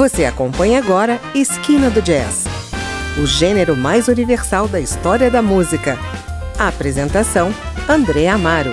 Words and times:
Você 0.00 0.24
acompanha 0.24 0.78
agora 0.78 1.20
Esquina 1.34 1.90
do 1.90 2.00
Jazz, 2.00 2.46
o 3.22 3.26
gênero 3.26 3.76
mais 3.76 4.08
universal 4.08 4.66
da 4.66 4.80
história 4.80 5.30
da 5.30 5.42
música. 5.42 5.98
A 6.58 6.68
apresentação: 6.68 7.54
André 7.86 8.26
Amaro. 8.26 8.70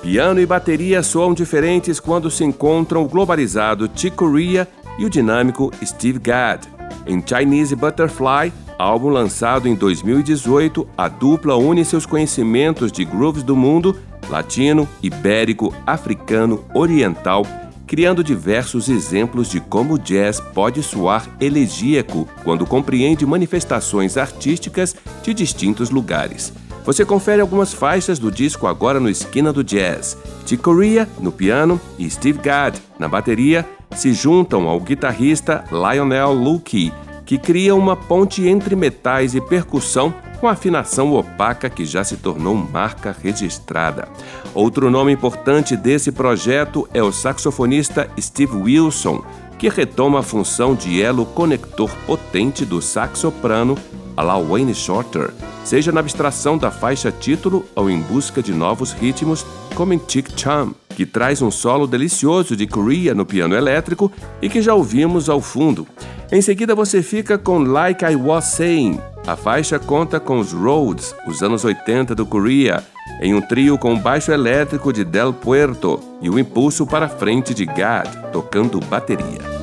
Piano 0.00 0.40
e 0.40 0.46
bateria 0.46 1.02
soam 1.02 1.34
diferentes 1.34 1.98
quando 1.98 2.30
se 2.30 2.44
encontram 2.44 3.02
o 3.02 3.08
globalizado 3.08 3.90
Chick 3.96 4.14
Corea 4.14 4.68
e 4.96 5.04
o 5.04 5.10
dinâmico 5.10 5.72
Steve 5.84 6.20
Gadd. 6.20 6.68
Em 7.04 7.20
Chinese 7.20 7.74
Butterfly, 7.74 8.52
álbum 8.78 9.08
lançado 9.08 9.68
em 9.68 9.74
2018, 9.74 10.88
a 10.96 11.08
dupla 11.08 11.56
une 11.56 11.84
seus 11.84 12.06
conhecimentos 12.06 12.92
de 12.92 13.04
grooves 13.04 13.42
do 13.42 13.56
mundo 13.56 13.96
latino, 14.30 14.88
ibérico, 15.02 15.74
africano, 15.86 16.64
oriental, 16.72 17.44
criando 17.86 18.22
diversos 18.22 18.88
exemplos 18.88 19.50
de 19.50 19.60
como 19.60 19.94
o 19.94 19.98
jazz 19.98 20.40
pode 20.40 20.82
soar 20.82 21.28
elegíaco 21.40 22.28
quando 22.44 22.66
compreende 22.66 23.26
manifestações 23.26 24.16
artísticas 24.16 24.94
de 25.22 25.34
distintos 25.34 25.90
lugares. 25.90 26.52
Você 26.84 27.04
confere 27.04 27.40
algumas 27.40 27.72
faixas 27.72 28.18
do 28.18 28.30
disco 28.30 28.66
agora 28.66 29.00
no 29.00 29.10
Esquina 29.10 29.52
do 29.52 29.62
Jazz. 29.62 30.16
De 30.46 30.56
Corea 30.56 31.06
no 31.20 31.30
piano 31.30 31.78
e 31.98 32.08
Steve 32.08 32.38
Gadd 32.38 32.80
na 32.98 33.08
bateria 33.08 33.66
se 33.94 34.12
juntam 34.12 34.66
ao 34.68 34.80
guitarrista 34.80 35.64
Lionel 35.70 36.32
Luckey 36.32 36.92
que 37.28 37.36
cria 37.36 37.74
uma 37.74 37.94
ponte 37.94 38.48
entre 38.48 38.74
metais 38.74 39.34
e 39.34 39.40
percussão 39.42 40.14
com 40.40 40.48
afinação 40.48 41.12
opaca 41.12 41.68
que 41.68 41.84
já 41.84 42.02
se 42.02 42.16
tornou 42.16 42.54
marca 42.54 43.14
registrada. 43.22 44.08
Outro 44.54 44.90
nome 44.90 45.12
importante 45.12 45.76
desse 45.76 46.10
projeto 46.10 46.88
é 46.94 47.02
o 47.02 47.12
saxofonista 47.12 48.08
Steve 48.18 48.56
Wilson, 48.56 49.22
que 49.58 49.68
retoma 49.68 50.20
a 50.20 50.22
função 50.22 50.74
de 50.74 51.02
elo 51.02 51.26
conector 51.26 51.90
potente 52.06 52.64
do 52.64 52.80
sax 52.80 53.18
soprano 53.18 53.76
a 54.16 54.22
la 54.22 54.40
Wayne 54.40 54.74
Shorter, 54.74 55.30
seja 55.66 55.92
na 55.92 56.00
abstração 56.00 56.56
da 56.56 56.70
faixa 56.70 57.12
título 57.12 57.62
ou 57.76 57.90
em 57.90 58.00
busca 58.00 58.42
de 58.42 58.54
novos 58.54 58.92
ritmos, 58.92 59.44
como 59.74 59.92
em 59.92 60.00
Chick 60.08 60.32
Chum, 60.34 60.72
que 60.96 61.04
traz 61.04 61.42
um 61.42 61.50
solo 61.50 61.86
delicioso 61.86 62.56
de 62.56 62.66
Korea 62.66 63.14
no 63.14 63.26
piano 63.26 63.54
elétrico 63.54 64.10
e 64.40 64.48
que 64.48 64.62
já 64.62 64.72
ouvimos 64.72 65.28
ao 65.28 65.42
fundo. 65.42 65.86
Em 66.30 66.42
seguida, 66.42 66.74
você 66.74 67.02
fica 67.02 67.38
com 67.38 67.58
Like 67.58 68.04
I 68.04 68.14
Was 68.14 68.44
Saying. 68.46 69.00
A 69.26 69.34
faixa 69.34 69.78
conta 69.78 70.20
com 70.20 70.38
os 70.38 70.52
Rhodes, 70.52 71.14
os 71.26 71.42
anos 71.42 71.64
80 71.64 72.14
do 72.14 72.26
Korea, 72.26 72.84
em 73.22 73.34
um 73.34 73.40
trio 73.40 73.78
com 73.78 73.98
baixo 73.98 74.30
elétrico 74.30 74.92
de 74.92 75.04
Del 75.04 75.32
Puerto 75.32 75.98
e 76.20 76.28
o 76.28 76.38
impulso 76.38 76.86
para 76.86 77.08
frente 77.08 77.54
de 77.54 77.64
Gad, 77.64 78.08
tocando 78.30 78.78
bateria. 78.80 79.57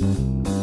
you 0.00 0.55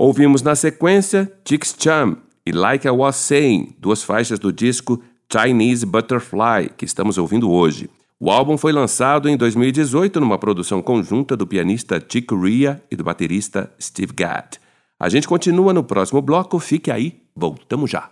Ouvimos 0.00 0.42
na 0.42 0.54
sequência 0.54 1.28
Chicks 1.44 1.74
Chum 1.76 2.18
e 2.46 2.52
Like 2.52 2.86
I 2.86 2.90
Was 2.92 3.16
Saying, 3.16 3.74
duas 3.80 4.00
faixas 4.00 4.38
do 4.38 4.52
disco 4.52 5.02
Chinese 5.28 5.84
Butterfly, 5.84 6.70
que 6.76 6.84
estamos 6.84 7.18
ouvindo 7.18 7.50
hoje. 7.50 7.90
O 8.20 8.30
álbum 8.30 8.56
foi 8.56 8.70
lançado 8.70 9.28
em 9.28 9.36
2018 9.36 10.20
numa 10.20 10.38
produção 10.38 10.80
conjunta 10.80 11.36
do 11.36 11.48
pianista 11.48 11.98
Chick 11.98 12.28
Corea 12.28 12.80
e 12.88 12.94
do 12.94 13.02
baterista 13.02 13.74
Steve 13.80 14.12
Gadd. 14.12 14.60
A 15.00 15.08
gente 15.08 15.26
continua 15.26 15.72
no 15.72 15.82
próximo 15.82 16.22
bloco, 16.22 16.60
fique 16.60 16.92
aí, 16.92 17.20
voltamos 17.34 17.90
já. 17.90 18.08